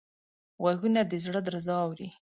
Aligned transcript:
غوږونه 0.61 1.01
د 1.05 1.13
زړه 1.25 1.39
درزا 1.45 1.75
اوري 1.85 2.09